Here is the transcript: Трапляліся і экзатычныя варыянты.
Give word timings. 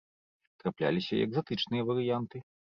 Трапляліся 0.63 1.13
і 1.19 1.19
экзатычныя 1.27 1.87
варыянты. 1.91 2.37